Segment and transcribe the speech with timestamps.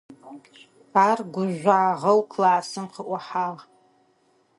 [1.07, 3.61] Ар гужъуагъэу классым къыӀухьагъ.